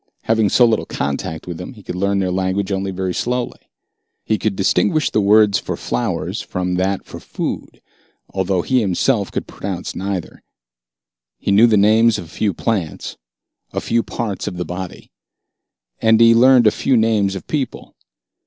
[0.23, 3.59] Having so little contact with them, he could learn their language only very slowly.
[4.25, 7.79] He could distinguish the word for flowers from that for food,
[8.31, 10.41] although he himself could pronounce neither.
[11.37, 13.17] He knew the names of a few plants,
[13.73, 15.11] a few parts of the body.
[16.01, 17.93] And he learned a few names of people.